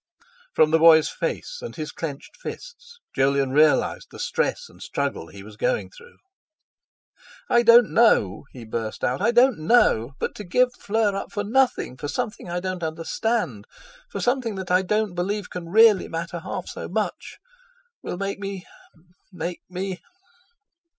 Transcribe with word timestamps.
From 0.55 0.71
the 0.71 0.79
boy's 0.79 1.09
face, 1.09 1.59
and 1.61 1.75
his 1.75 1.91
clenched 1.91 2.35
fists 2.35 2.99
Jolyon 3.15 3.51
realised 3.51 4.07
the 4.09 4.17
stress 4.17 4.67
and 4.67 4.81
struggle 4.81 5.27
he 5.27 5.43
was 5.43 5.57
going 5.57 5.91
through. 5.91 6.17
"I 7.47 7.61
don't 7.61 7.91
know," 7.91 8.45
he 8.51 8.65
burst 8.65 9.03
out, 9.03 9.21
"I 9.21 9.29
don't 9.29 9.59
know! 9.59 10.13
But 10.19 10.33
to 10.37 10.43
give 10.43 10.73
Fleur 10.73 11.15
up 11.15 11.31
for 11.31 11.43
nothing—for 11.43 12.07
something 12.07 12.49
I 12.49 12.59
don't 12.59 12.81
understand, 12.81 13.65
for 14.09 14.19
something 14.19 14.55
that 14.55 14.71
I 14.71 14.81
don't 14.81 15.13
believe 15.13 15.51
can 15.51 15.69
really 15.69 16.07
matter 16.07 16.39
half 16.39 16.65
so 16.67 16.89
much, 16.89 17.37
will 18.01 18.17
make 18.17 18.39
me—make 18.39 19.61
me...." 19.69 20.01